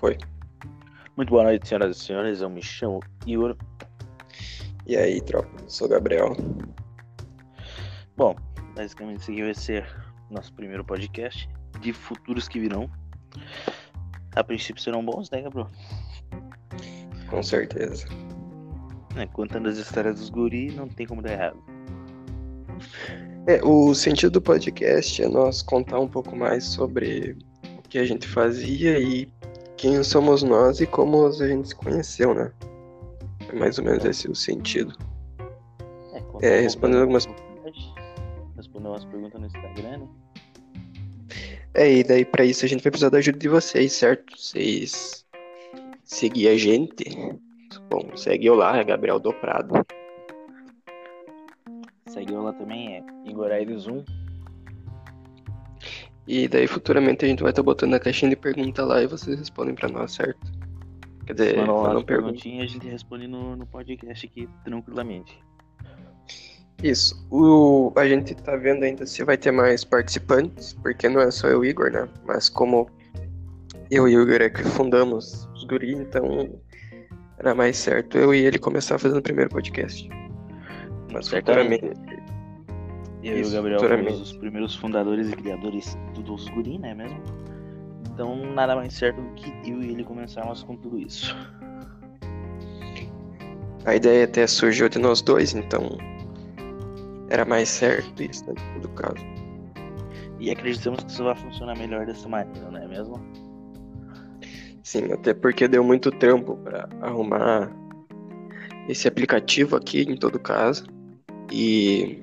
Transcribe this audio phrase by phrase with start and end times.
[0.00, 0.16] Foi.
[1.14, 2.40] Muito boa noite, senhoras e senhores.
[2.40, 3.54] Eu me chamo Igor.
[4.86, 5.50] E aí, tropa?
[5.66, 6.34] Sou o Gabriel.
[8.16, 8.34] Bom,
[8.74, 9.86] basicamente esse aqui vai ser
[10.30, 11.46] nosso primeiro podcast
[11.82, 12.90] de futuros que virão.
[14.34, 15.68] A princípio serão bons, né, Gabriel?
[17.28, 18.06] Com certeza.
[19.16, 21.62] É, contando as histórias dos guri, não tem como dar errado.
[23.46, 27.36] É, o sentido do podcast é nós contar um pouco mais sobre
[27.78, 29.28] o que a gente fazia e
[29.80, 32.52] quem somos nós e como a gente se conheceu, né?
[33.48, 34.94] É mais ou menos esse o sentido.
[36.42, 37.26] É, É, respondendo algumas-
[38.56, 40.08] Responder umas perguntas no Instagram, né?
[41.72, 44.36] É, e daí pra isso a gente vai precisar da ajuda de vocês, certo?
[44.36, 45.24] Vocês
[46.04, 47.04] seguir a gente.
[47.88, 49.74] Bom, segue eu lá, é Gabriel do Prado.
[52.08, 54.04] Segue eu lá também, é Igor Aires 1.
[56.32, 59.36] E daí futuramente a gente vai estar botando a caixinha de pergunta lá e vocês
[59.36, 60.38] respondem pra nós, certo?
[61.26, 62.04] Quer dizer, pergunta.
[62.04, 65.36] perguntinhas e a gente responde no, no podcast aqui tranquilamente.
[66.84, 67.26] Isso.
[67.32, 71.48] O, a gente tá vendo ainda se vai ter mais participantes, porque não é só
[71.48, 72.08] eu e o Igor, né?
[72.24, 72.88] Mas como
[73.90, 76.48] eu e o Igor é que fundamos os guri, então
[77.40, 80.08] era mais certo eu e ele começar fazendo o primeiro podcast.
[81.12, 81.90] Mas futuramente.
[83.22, 86.94] Eu e o Isso, Gabriel fomos os primeiros fundadores e criadores do dos guri, né
[86.94, 87.20] mesmo?
[88.12, 91.36] Então nada mais certo do que eu e ele começarmos com tudo isso.
[93.84, 95.96] A ideia até surgiu de nós dois, então
[97.30, 98.54] era mais certo isso, né?
[98.82, 99.24] No caso.
[100.38, 103.20] E acreditamos que isso vai funcionar melhor dessa maneira, não é mesmo?
[104.82, 107.70] Sim, até porque deu muito trampo pra arrumar
[108.88, 110.86] esse aplicativo aqui, em todo caso.
[111.52, 112.18] E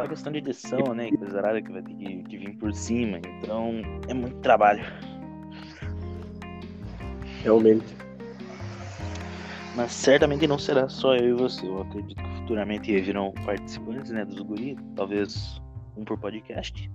[0.00, 1.08] É uma questão de edição, né?
[1.08, 3.18] e Coisa arada que vai ter que, que vir por cima.
[3.18, 4.82] Então é muito trabalho.
[7.42, 7.84] realmente.
[9.76, 11.66] Mas certamente não será só eu e você.
[11.66, 14.24] Eu acredito que futuramente virão participantes, né?
[14.24, 14.74] Dos guri.
[14.96, 15.60] Talvez
[15.98, 16.90] um por podcast.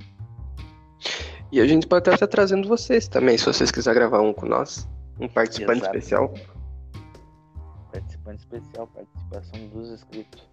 [1.51, 4.47] E a gente pode até estar trazendo vocês também, se vocês quiserem gravar um com
[4.47, 4.89] nós.
[5.19, 5.95] Um participante Exato.
[5.95, 6.33] especial.
[7.91, 10.49] Participante especial, participação dos inscritos.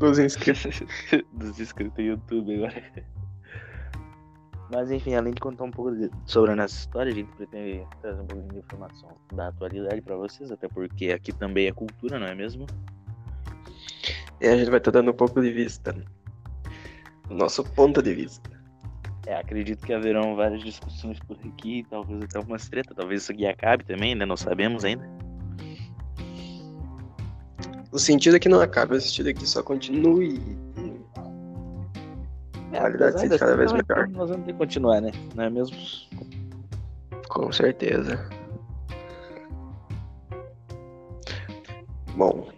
[0.00, 0.82] Dos inscritos.
[1.32, 2.82] dos inscritos do YouTube agora.
[4.72, 7.84] Mas enfim, além de contar um pouco de- sobre a nossa história, a gente pretende
[8.00, 12.18] trazer um pouquinho de informação da atualidade pra vocês, até porque aqui também é cultura,
[12.18, 12.66] não é mesmo?
[14.40, 15.94] E a gente vai estar dando um pouco de vista.
[17.28, 18.48] O nosso ponto de vista.
[19.26, 23.46] É, acredito que haverão várias discussões por aqui, talvez até umas treta, talvez isso aqui
[23.46, 24.24] acabe também, né?
[24.24, 25.06] Não sabemos ainda.
[27.92, 30.36] O sentido é que não acaba, o sentido é que só continue.
[30.36, 30.70] e-
[32.76, 34.08] A qualidade dessa cada vez melhor.
[34.08, 35.10] Nós vamos ter que continuar, né?
[35.34, 35.76] Não é mesmo?
[37.28, 38.28] Com certeza.
[42.16, 42.48] Bom,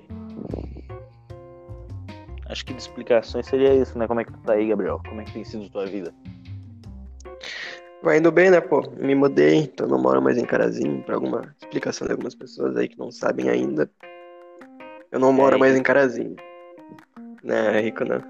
[2.53, 4.07] Acho que de explicações seria isso, né?
[4.07, 5.01] Como é que tu tá aí, Gabriel?
[5.09, 6.13] Como é que tem sido a tua vida?
[8.03, 8.83] vai indo bem, né, pô?
[8.99, 12.89] Me mudei, então não moro mais em Carazinho, pra alguma explicação de algumas pessoas aí
[12.89, 13.89] que não sabem ainda.
[15.13, 16.37] Eu não moro É, mais e- em Carazinho.
[17.45, 18.21] Né, Rico, não.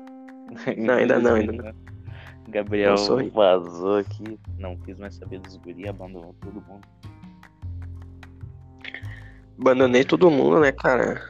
[0.76, 1.72] Não, ainda não, ainda não.
[2.48, 6.86] Gabriel Não vazou aqui, não quis mais saber dos guri, abandonou todo mundo.
[9.58, 11.22] Abandonei todo mundo, né, cara?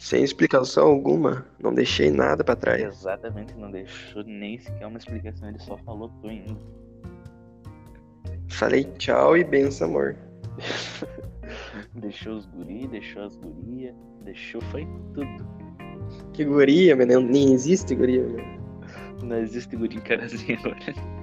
[0.00, 1.46] Sem explicação alguma.
[1.60, 2.82] Não deixei nada pra trás.
[2.82, 6.58] Exatamente, não deixou nem sequer uma explicação, ele só falou tô indo.
[8.48, 10.16] Falei tchau e benção, amor.
[11.94, 13.94] Deixou os guri, deixou as gurias,
[14.24, 15.46] deixou foi tudo.
[16.32, 18.44] Que guria, meu, nem- existe guria, meu.
[19.22, 21.22] Não existe guri em carazinho agora.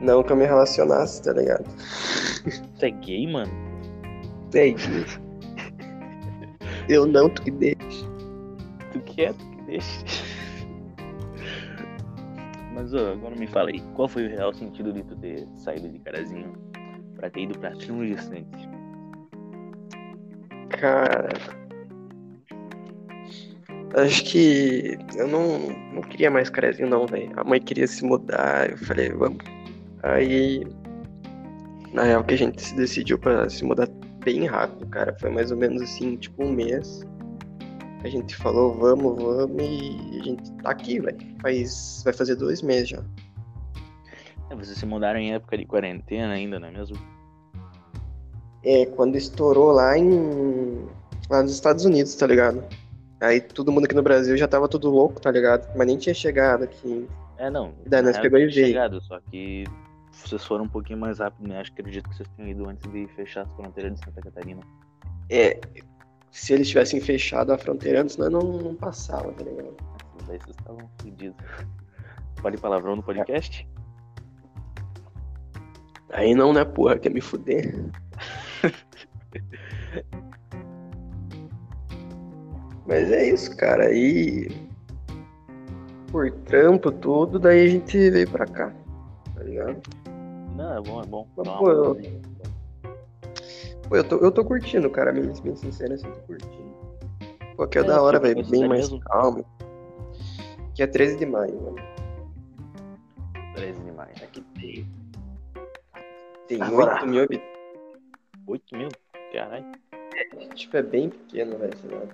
[0.00, 1.64] Não que eu me relacionasse, tá ligado?
[2.78, 3.50] Tu é gay, mano?
[4.50, 4.76] Sei.
[6.88, 8.06] Eu não, tu que deixa.
[8.92, 10.04] Tu quer, tu que deixa.
[12.74, 15.88] Mas ó, agora me fala aí, qual foi o real sentido de tu ter saído
[15.88, 16.52] de carazinho
[17.24, 18.68] pra ter ido pra tão distante?
[20.68, 21.28] Cara.
[23.96, 27.30] Acho que eu não, não queria mais Carazinho, não, velho.
[27.36, 29.38] A mãe queria se mudar, eu falei, vamos.
[30.02, 30.64] Aí,
[31.92, 33.88] na real, que a gente se decidiu pra se mudar
[34.24, 35.16] bem rápido, cara.
[35.18, 37.02] Foi mais ou menos assim, tipo um mês.
[38.02, 41.18] A gente falou, vamos, vamos, e a gente tá aqui, velho.
[41.40, 43.02] Faz, vai fazer dois meses já.
[44.50, 47.13] É, vocês se mudaram em época de quarentena ainda, não é mesmo?
[48.64, 50.86] É, quando estourou lá em.
[51.28, 52.64] lá nos Estados Unidos, tá ligado?
[53.20, 55.70] Aí todo mundo aqui no Brasil já tava tudo louco, tá ligado?
[55.76, 57.06] Mas nem tinha chegado aqui.
[57.38, 57.74] É, não.
[57.86, 58.68] Daí nós pegou e veio.
[58.68, 59.64] chegado, Só que
[60.12, 61.60] vocês foram um pouquinho mais rápido, né?
[61.60, 64.60] Acho que acredito que vocês tenham ido antes de fechar as fronteiras de Santa Catarina.
[65.30, 65.60] É,
[66.30, 69.74] se eles tivessem fechado a fronteira antes, nós não, não passava, tá ligado?
[70.26, 71.36] Daí vocês estavam fodidos.
[72.40, 73.68] Falei palavrão no podcast?
[76.10, 77.90] Aí não, né, porra, quer me fuder.
[82.86, 83.86] Mas é isso, cara.
[83.86, 84.48] Aí
[86.10, 88.72] por trampo, tudo, daí a gente veio pra cá.
[89.34, 89.80] Tá ligado?
[90.54, 91.28] Não, é bom, é bom.
[91.36, 91.96] Mas, pô, eu-.
[93.88, 95.12] Pô, eu tô, eu tô curtindo, cara.
[95.12, 96.74] Bem, bem sincero assim, tô curtindo.
[97.56, 98.46] Pô, que é, É, da hora, velho.
[98.48, 99.00] Bem mais mesmo?
[99.00, 99.44] calmo.
[100.74, 101.76] Que é 13 de maio, mano.
[103.56, 104.12] 13 de maio.
[104.22, 104.88] Aqui tem
[106.46, 106.94] Tem Agora.
[106.94, 107.54] 8 mil habitantes.
[108.46, 108.88] 8 mil?
[109.34, 109.66] Caralho.
[110.54, 112.06] Tipo, é bem pequeno, velho, sei lá.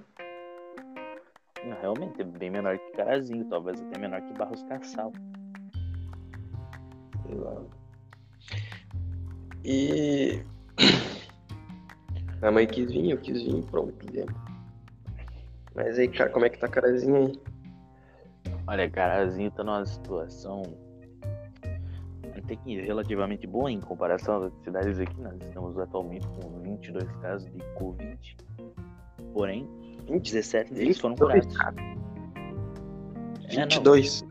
[1.67, 5.12] Não, Realmente, é bem menor que Carazinho, talvez até menor que Barros Cassal.
[7.26, 7.62] Sei lá.
[9.62, 10.43] E.
[12.40, 13.94] A mãe quis vir, eu quis vir, pronto.
[15.75, 17.38] Mas aí, cara, como é que tá a carazinha aí?
[18.66, 20.62] Olha, Carazinho tá numa situação
[22.44, 25.20] até que relativamente boa em comparação às cidades aqui.
[25.20, 28.37] Nós estamos atualmente com 22 casos de Covid.
[29.32, 29.69] Porém,
[30.08, 31.58] 17 deles foram 22, curados.
[31.58, 31.76] cara.
[33.50, 33.62] É, não.
[33.62, 34.25] 22.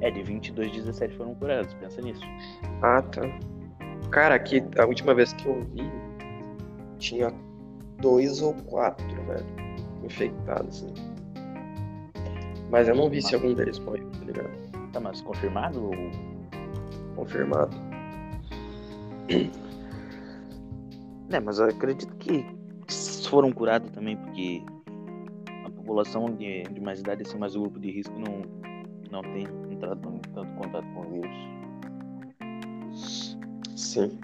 [0.00, 1.74] É, de 22, 17 foram curados.
[1.74, 2.22] Pensa nisso.
[2.82, 3.22] Ah, tá.
[4.10, 5.90] Cara, aqui, a última vez que eu vi,
[6.98, 7.32] tinha
[8.00, 9.46] dois ou quatro, velho,
[10.04, 10.94] infectados, assim.
[12.70, 14.90] Mas eu não vi se algum deles morreu, tá ligado?
[14.92, 15.92] Tá, mas confirmado ou
[17.16, 17.76] Confirmado.
[21.30, 22.44] É, mas eu acredito que
[23.28, 24.62] foram curados também, porque
[25.64, 28.42] a população de, de mais idade, assim, mais o grupo de risco, não,
[29.12, 31.50] não tem entrado em tanto contato com o vírus.
[33.76, 34.18] Sim.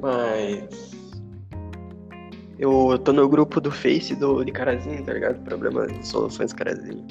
[0.00, 0.86] Mas.
[2.58, 5.42] Eu, tô no grupo do Face do, de Carazinho, tá ligado?
[5.44, 7.04] Problemas de soluções Carazinho.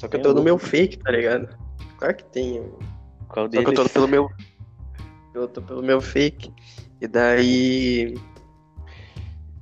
[0.00, 1.54] Só que eu Tem tô um no meu fake, tá ligado?
[1.98, 2.56] Claro que tem.
[2.56, 2.78] eu-
[3.28, 4.30] Qual Só que eu tô pelo meu.
[5.34, 6.50] Eu tô pelo meu fake.
[7.02, 8.14] E daí.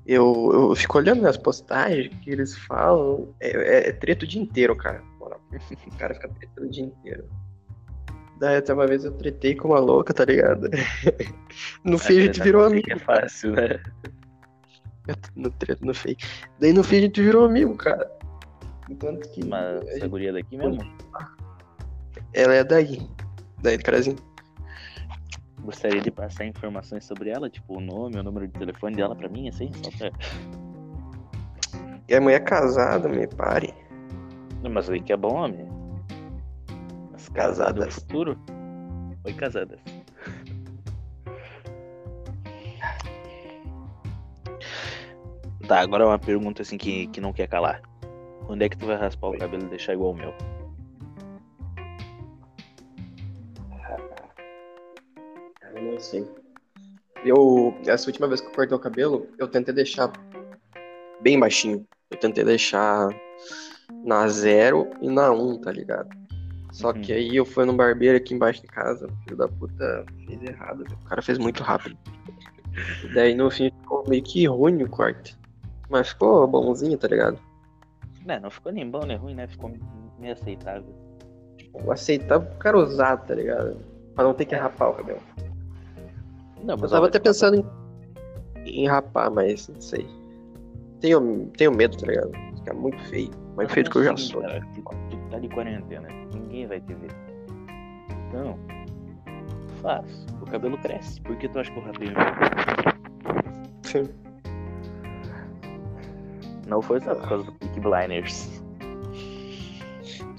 [0.06, 3.35] Eu, eu fico olhando as postagens que eles falam.
[3.40, 5.02] É, é, é treta o dia inteiro, cara.
[5.20, 7.25] O cara fica tretando o dia inteiro.
[8.38, 10.70] Daí até uma vez eu tretei com uma louca, tá ligado?
[11.85, 12.87] No fim a gente virou amigo.
[12.93, 13.81] É fácil, né?
[15.08, 16.25] Eu tô No treta, no fake.
[16.61, 18.08] Daí no fim a gente virou amigo, cara.
[18.88, 19.44] Enquanto que.
[19.44, 20.81] Mas a essa gente- guria daqui mesmo,
[22.32, 23.00] Ela é daí.
[23.62, 24.17] Daí do carazinho.
[25.61, 29.29] gostaria de passar informações sobre ela, tipo o nome, o número de telefone dela pra
[29.29, 30.11] mim, assim, só pra...
[32.08, 33.75] E a mulher é casada, me pare.
[34.62, 35.69] Não, mas aí que é bom, homem.
[37.14, 37.94] As casadas do Casadas.
[37.96, 38.38] futuro.
[39.25, 39.79] Oi, casadas.
[45.67, 47.82] Tá, agora uma pergunta assim que, que não quer calar.
[48.49, 50.35] Quando é que tu vai raspar o cabelo e deixar igual o meu?
[55.75, 56.27] Eu não sei.
[57.25, 60.11] Eu, essa última vez que eu cortei o cabelo, eu tentei deixar
[61.21, 61.87] bem baixinho.
[62.11, 63.09] Eu tentei deixar
[64.05, 66.09] na 0 e na 1, um, tá ligado?
[66.73, 67.00] Só Uhum.
[67.00, 70.85] que aí eu fui num barbeiro aqui embaixo de casa, filho da puta fez errado.
[71.05, 71.99] O cara fez muito rápido.
[73.14, 75.37] Daí no fim ficou meio que ruim o corte.
[75.90, 77.38] Mas ficou bonzinho, tá ligado?
[78.27, 79.47] Não, não ficou nem bom nem ruim, né?
[79.47, 79.73] Ficou
[80.19, 80.95] meio aceitável.
[81.75, 83.77] Eu aceitava o cara usar, tá ligado?
[84.15, 85.21] Pra não ter que rapar o cabelo.
[86.65, 87.65] Não, Eu mas tava ó, até pensando em,
[88.67, 90.07] em rapar, mas não sei.
[91.01, 92.33] Tenho, tenho medo, tá ligado?
[92.57, 93.31] Ficar muito feio.
[93.57, 94.41] Mais feio do que eu já assim, sou.
[94.41, 97.11] cara, tu, tu tá de quarentena, ninguém vai te ver.
[98.29, 98.59] Então,
[99.81, 100.27] faz.
[100.43, 101.21] O cabelo cresce.
[101.23, 102.13] Por que tu acha que eu o meu?
[103.85, 104.27] Sim.
[106.69, 108.63] Não foi só por causa do Peak Blinders.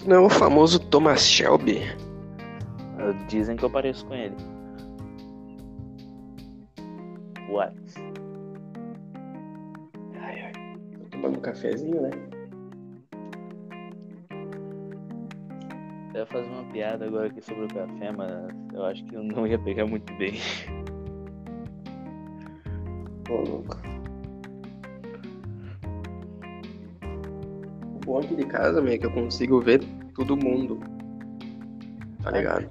[0.06, 1.82] Não é o famoso Thomas Shelby?
[3.00, 4.36] Ah, Dizem que eu pareço com ele.
[7.50, 7.76] What?
[10.22, 10.52] Ai, ai.
[11.00, 12.12] Tô tomando um cafezinho, né?
[16.14, 18.32] Eu ia fazer uma piada agora aqui sobre o café, mas
[18.74, 20.34] eu acho que eu não ia pegar muito bem.
[23.30, 23.78] Ô, louco.
[28.10, 29.84] O bom aqui de casa, meio que eu consigo ver
[30.16, 30.80] todo mundo.
[32.24, 32.68] Tá ligado?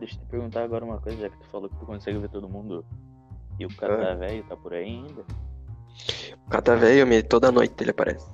[0.00, 2.28] Deixa eu te perguntar agora uma coisa, já que tu falou que tu consegue ver
[2.28, 2.84] todo mundo.
[3.60, 5.24] E o cara velho tá por aí ainda?
[6.44, 8.28] O cata velho, meio, toda noite ele aparece.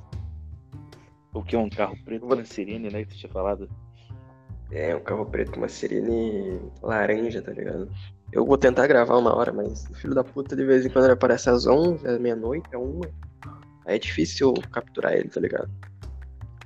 [1.35, 3.05] O que é um carro preto com uma sirene, né?
[3.05, 3.69] Que tu tinha falado.
[4.71, 7.91] É, um carro preto com uma sirene laranja, tá ligado?
[8.33, 11.05] Eu vou tentar gravar uma hora, mas o filho da puta de vez em quando
[11.05, 13.05] ele aparece às 11, às meia-noite, é uma.
[13.85, 15.71] Aí é difícil capturar ele, tá ligado?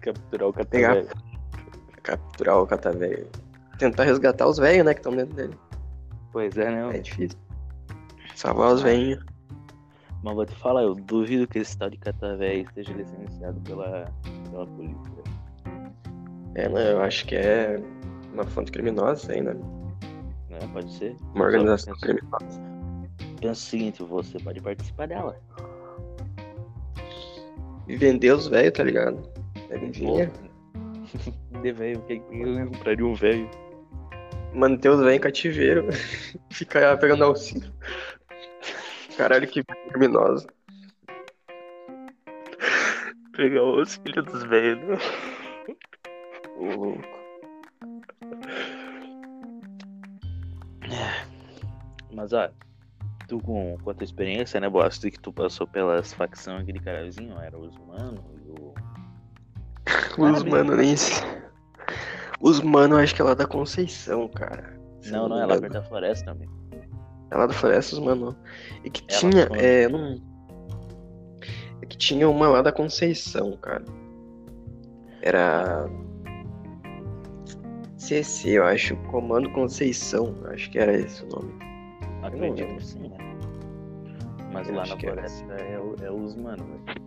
[0.02, 1.06] Capturar o catavé.
[2.02, 3.28] Capturar o cata velho.
[3.78, 5.56] Tentar resgatar os velhos, né, que estão dentro dele.
[6.32, 6.96] Pois é, né?
[6.96, 7.38] É difícil.
[8.34, 9.24] Salvar os velhinhos.
[10.22, 14.04] Mas vou te falar, eu duvido que esse tal de catavé esteja licenciado pela,
[14.50, 15.22] pela polícia.
[16.54, 17.82] É, né, eu acho que é
[18.32, 19.54] uma fonte criminosa aí, né?
[20.50, 20.58] Né?
[20.72, 21.16] Pode ser.
[21.34, 22.60] Uma organização Pensa- criminosa.
[23.40, 25.36] Pensa o seguinte, você pode participar dela.
[27.88, 29.18] E vender os velhos, tá ligado?
[29.72, 30.32] Pega um dinheiro.
[31.62, 33.50] De velho, o eu compraria um velho?
[34.54, 35.88] Manter os velhos em cativeiro.
[36.52, 37.72] Ficar pegando auxílio.
[39.16, 40.46] Caralho, que criminosa.
[43.34, 44.98] Pegar os filhos dos velhos, né?
[46.58, 47.22] Ô, louco.
[52.12, 52.50] Mas ó,
[53.26, 56.80] tu com, com a tua experiência, né, Bosta, que tu passou pelas facções aqui de
[56.80, 58.31] Caralzinho, era os humanos o.
[60.18, 60.94] Os mano nem
[62.40, 64.78] Os mano, acho que é lá da Conceição, cara.
[65.06, 66.48] Não, não, me é lá perto da floresta também.
[67.30, 68.36] É lá do Florestas, mano.
[68.84, 69.48] E que Ela tinha.
[69.58, 70.20] É, não.
[71.80, 73.84] É que tinha uma lá da Conceição, cara.
[75.22, 75.88] Era.
[77.96, 78.96] CC, eu acho.
[79.10, 80.36] Comando Conceição.
[80.52, 81.54] Acho que era esse o nome.
[82.22, 83.16] Acredito que sim, né?
[84.52, 87.02] Mas Eu lá na floresta é, o- é os humanos, velho.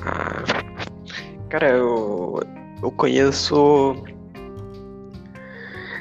[0.00, 0.42] Ah,
[1.58, 2.40] cara, eu,
[2.82, 3.94] eu conheço.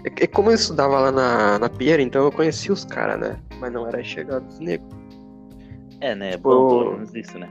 [0.03, 3.39] É, é como eu estudava lá na, na Pera, então eu conheci os caras, né?
[3.59, 4.89] Mas não era chegado dos negros.
[6.01, 6.31] É, né?
[6.31, 7.49] Tipo- Bom, pelo menos isso, né?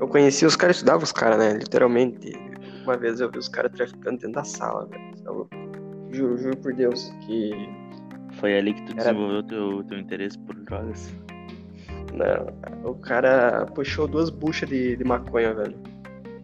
[0.00, 1.52] Eu conheci os caras, estudava os caras, né?
[1.52, 2.32] Literalmente.
[2.82, 5.02] Uma vez eu vi os caras traficando dentro da sala, velho.
[5.24, 5.48] Louco?
[6.10, 7.52] Juro, juro por Deus que.
[8.32, 11.14] Foi ali que tu Era- desenvolveu teu, teu interesse por drogas.
[12.12, 15.76] Não, o cara puxou duas buchas de, de maconha, velho.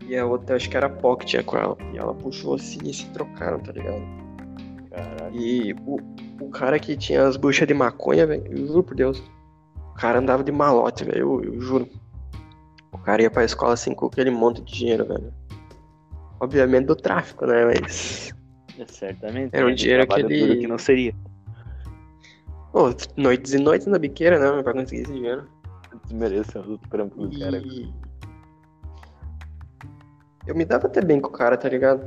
[0.09, 1.77] E a outra, acho que era pocket é com ela.
[1.93, 4.01] E ela puxou assim e se trocaram, tá ligado?
[4.91, 5.37] Caralho.
[5.37, 6.01] E o,
[6.41, 9.23] o cara que tinha as buchas de maconha, velho, eu juro por Deus.
[9.77, 11.87] O cara andava de malote, velho, eu, eu juro.
[12.91, 15.31] O cara ia pra escola assim com aquele monte de dinheiro, velho.
[16.41, 17.67] Obviamente do tráfico, né?
[17.67, 18.33] Mas.
[18.79, 19.55] É, certamente.
[19.55, 19.75] Era um né?
[19.75, 21.15] dinheiro que ele- que não seria.
[22.73, 24.63] Pô, noites e noites na biqueira, né?
[24.63, 25.47] Pra conseguir esse dinheiro.
[26.05, 27.59] Desmereceu o trampo do cara.
[27.59, 27.93] E.
[30.49, 32.05] Eu me dava até bem com o cara, tá ligado?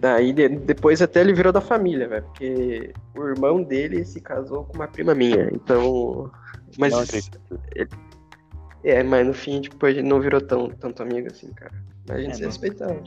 [0.00, 2.24] Daí de- depois até ele virou da família, velho.
[2.24, 5.48] Porque o irmão dele se casou com uma prima minha.
[5.52, 6.30] Então.
[6.78, 6.92] Mas.
[6.92, 7.40] Não acredito.
[8.84, 11.72] É, mas no fim, tipo, a gente não virou tão, tanto amigo assim, cara.
[12.08, 12.48] Mas a gente É, se não.
[12.48, 13.00] respeitava.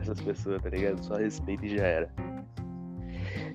[0.00, 1.02] Essas pessoas, tá ligado?
[1.04, 2.08] Só respeita e já era.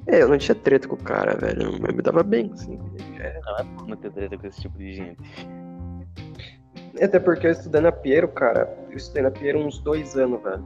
[0.07, 1.61] É, eu não tinha treta com o cara, velho.
[1.63, 2.73] Eu me dava bem, assim.
[2.95, 3.39] ele, já era.
[3.45, 5.17] Não é bom não ter treta com esse tipo de gente.
[6.99, 8.67] Até porque eu estudei na Piero, cara.
[8.89, 10.65] Eu estudei na Piero uns dois anos, velho.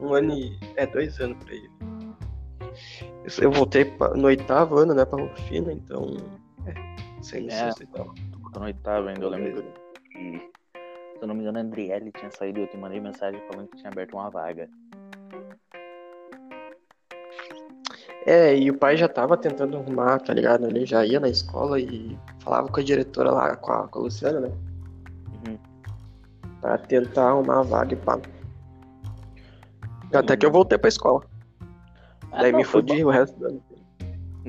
[0.00, 0.58] Um ano e.
[0.76, 1.70] É, dois anos pra ele.
[3.40, 6.16] Eu- voltei pra- no oitavo ano, né, pra Rufina, então.
[6.66, 7.42] É, sem É.
[7.44, 8.14] licença e tal.
[8.52, 9.62] Tô no oitavo ainda, eu lembro
[10.10, 13.40] que, se eu não me engano, a Andriele tinha saído e eu te mandei mensagem
[13.50, 14.68] falando que tinha aberto uma vaga.
[18.26, 20.66] É, e o pai já tava tentando arrumar, tá ligado?
[20.66, 24.02] Ele já ia na escola e falava com a diretora lá, com a, com a
[24.02, 24.50] Luciana, né?
[26.60, 28.18] Pra tentar arrumar a vaga e pá.
[30.12, 31.22] Até que eu voltei pra escola.
[32.32, 33.62] Ah, Daí não, me fudi o resto do ano.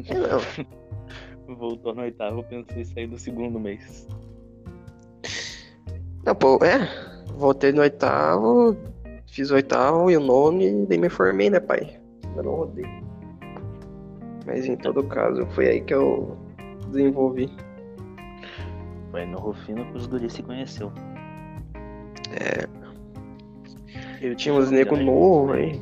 [0.08, 1.56] É, não.
[1.56, 4.08] Voltou no oitavo, pensei em sair no segundo mês.
[6.26, 6.88] Não, pô, é.
[7.36, 8.78] Voltei no oitavo,
[9.28, 12.00] fiz o oitavo e o nono e daí me formei, né, pai?
[12.26, 12.86] Ainda não rodei.
[14.46, 16.38] Mas em todo caso, foi aí que eu
[16.90, 17.50] desenvolvi.
[19.12, 20.92] Foi no Rufino que os guris se conheceu.
[22.32, 22.68] É.
[24.22, 25.82] Eu Tinha uns nego novos aí.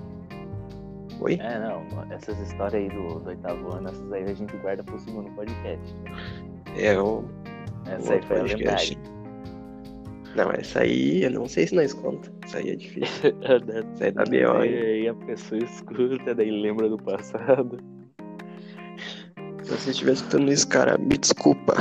[1.21, 1.37] Oi?
[1.41, 4.97] É, não, essas histórias aí do, do oitavo ano, essas aí a gente guarda pro
[4.99, 5.95] segundo podcast.
[6.77, 7.25] É, o.
[7.85, 8.95] Essa aí foi a podcast.
[8.95, 9.19] lendária.
[10.35, 12.31] Não, essa aí, eu não sei se nós conta.
[12.45, 13.31] Isso aí é difícil.
[13.93, 14.63] Isso aí dá B.O.
[14.63, 17.77] E aí a pessoa escuta, daí lembra do passado.
[19.63, 21.73] Se você estiver escutando isso, cara, me desculpa.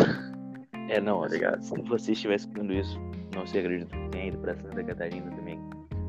[0.88, 1.62] É, não, Tá ligado?
[1.62, 2.98] se você estiver escutando isso,
[3.34, 5.58] não sei, acredito ido pra Santa Catarina também.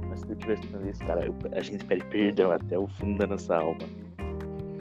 [0.10, 3.18] Mas se tu estiver escutando isso, cara, eu- a gente pede perdão até o fundo
[3.18, 3.78] da nossa alma.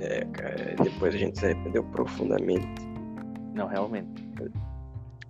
[0.00, 2.66] É, cara, depois a gente se arrependeu profundamente.
[3.54, 4.26] Não, realmente.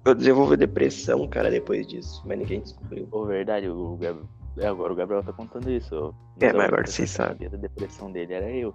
[0.05, 3.07] Eu desenvolvi depressão, cara, depois disso, mas ninguém descobriu.
[3.07, 4.25] Pô, verdade, o Gab-
[4.57, 6.13] É, agora o Gabriel tá contando isso.
[6.41, 7.47] É, mas agora vocês sabem.
[7.47, 8.75] A depressão dele era eu.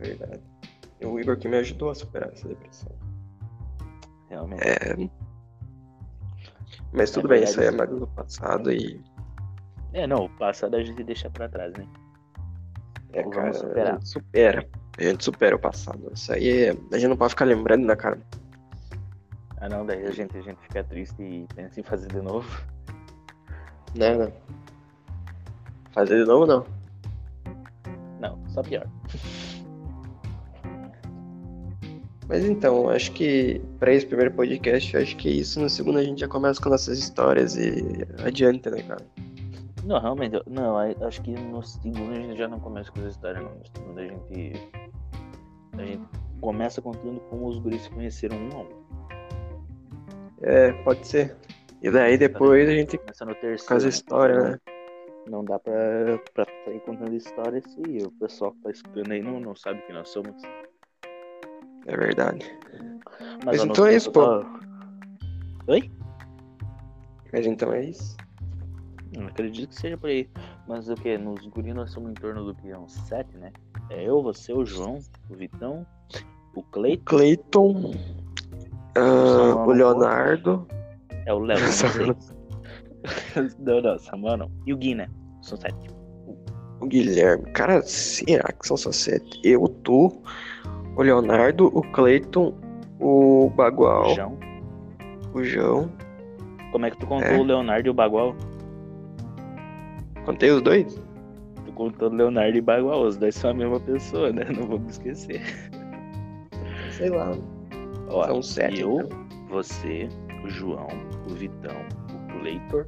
[0.00, 0.40] É verdade.
[1.04, 2.90] O Igor que me ajudou a superar essa depressão.
[4.30, 4.62] Realmente.
[4.66, 4.96] É.
[6.94, 9.00] Mas tudo bem, isso aí é mais do passado e.
[9.92, 11.86] É, não, o passado a gente deixa pra trás, né?
[13.12, 14.68] É, Vamos cara, a gente supera.
[14.96, 16.10] A gente supera o passado.
[16.14, 16.70] Isso aí é...
[16.70, 18.18] a gente não pode ficar lembrando, né, cara?
[19.56, 22.48] Ah não, daí a gente, a gente fica triste e pensa em fazer de novo.
[23.96, 24.32] Né, né?
[25.92, 26.66] Fazer de novo não.
[28.20, 28.86] Não, só pior.
[32.28, 35.60] Mas então, acho que pra esse primeiro podcast, acho que isso.
[35.60, 37.82] No segundo a gente já começa com nossas histórias e
[38.24, 39.04] adianta, né, cara?
[39.84, 43.42] Não, realmente, não, acho que no segundo a gente já não começa com essa história,
[43.42, 43.50] não.
[43.50, 44.70] No segundo a gente.
[45.76, 46.08] A gente
[46.40, 48.84] começa contando como os guris se conheceram um a um.
[50.42, 51.36] É, pode ser.
[51.82, 53.64] E daí depois a gente Começa no terceiro.
[53.64, 53.90] faz a né?
[53.90, 54.58] história, né?
[55.26, 55.72] Não dá pra,
[56.32, 59.94] pra sair contando história se o pessoal que tá escutando aí não, não sabe quem
[59.94, 60.34] nós somos.
[61.86, 62.44] É verdade.
[63.44, 64.44] Mas, Mas então é isso, pô.
[65.66, 65.90] Oi?
[67.32, 68.16] Mas então é isso.
[69.16, 70.28] Não acredito que seja por aí.
[70.66, 71.16] Mas o que?
[71.18, 72.74] Nos guris nós somos em torno do que?
[72.74, 73.52] Uns sete, né?
[73.90, 74.98] É eu, você, o João,
[75.28, 75.86] o Vitão,
[76.54, 77.94] o Cleiton, Clayton,
[78.96, 80.66] ah, o Leonardo.
[81.26, 81.58] é o Léo.
[82.06, 82.34] não
[83.58, 84.50] não, não, Samuel não.
[84.66, 85.08] E o Gui, né?
[85.42, 85.90] São sete.
[86.80, 87.50] O Guilherme.
[87.52, 89.40] Cara, será que são só sete?
[89.44, 90.22] Eu, tu,
[90.96, 92.54] o Leonardo, o Clayton,
[93.00, 94.38] o Bagual, O João.
[95.34, 95.92] o João.
[96.72, 97.38] Como é que tu contou É.
[97.38, 98.34] o Leonardo e o Bagual?
[100.24, 100.94] Contei os dois?
[101.66, 103.02] Tu contou o Leonardo e o Bagual.
[103.02, 104.44] Os dois são a mesma pessoa, né?
[104.56, 105.42] Não vamos esquecer.
[106.92, 107.32] Sei lá.
[108.08, 108.80] Ó, São sete.
[108.80, 109.18] eu, então.
[109.50, 110.08] você,
[110.44, 110.88] o João,
[111.28, 111.74] o Vitão,
[112.34, 112.86] o Cleitor,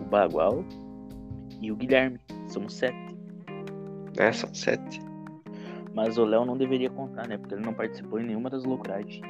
[0.00, 0.64] o Bagual
[1.60, 2.18] e o Guilherme.
[2.48, 2.96] Somos sete.
[4.18, 5.00] É, são sete.
[5.96, 7.38] Mas o Léo não deveria contar, né?
[7.38, 9.22] Porque ele não participou em nenhuma das loucuragens.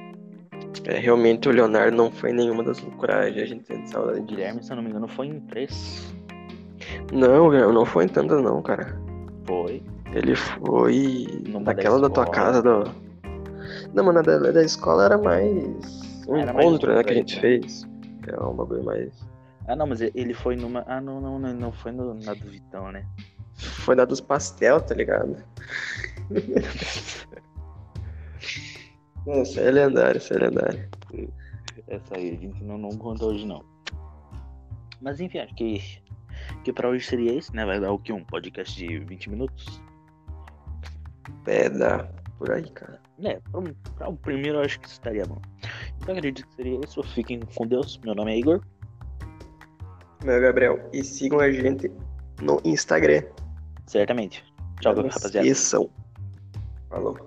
[0.85, 3.41] É, realmente o Leonardo não foi nenhuma das loucuragens.
[3.41, 4.35] A gente tem saudade O disso.
[4.35, 6.13] Guilherme, se eu não me engano, foi em três.
[7.13, 9.01] Não, Guilherme não foi em tantas não, cara.
[9.47, 9.81] Foi.
[10.13, 12.83] Ele foi Numa daquela da da tua casa do.
[13.95, 17.37] Não, mano, da, da escola era mais um Era mais encontro, né, que a gente
[17.37, 17.41] né?
[17.43, 17.89] fez.
[18.27, 19.13] É um bagulho mais.
[19.69, 20.85] Ah, não, mas ele foi numa.
[20.89, 23.07] Ah, não, não, não, não foi no, na do Vitão, né?
[23.57, 25.37] Foi da dos pastel, tá ligado?
[29.27, 30.89] Nossa, é lendário, isso é lendário.
[31.89, 33.65] Essa aí a gente não, não conta hoje, não.
[35.01, 35.81] Mas enfim, acho que,
[36.65, 37.65] que pra hoje seria esse, né?
[37.65, 38.13] Vai dar o que?
[38.13, 39.81] Um podcast de 20 minutos?
[41.47, 42.05] É, dá
[42.39, 43.01] por aí, cara.
[43.23, 45.41] É, pra, um- pra o primeiro eu acho que isso estaria bom.
[46.01, 47.03] Então acredito que seria isso.
[47.03, 47.99] Fiquem com Deus.
[48.05, 48.61] Meu nome é Igor.
[50.25, 50.89] Meu é Gabriel.
[50.93, 51.91] E sigam a gente
[52.43, 53.23] no Instagram.
[53.87, 54.45] Certamente.
[54.81, 55.47] Tchau, Não rapaziada.
[55.47, 55.91] esqueçam.
[56.91, 57.19] Falou.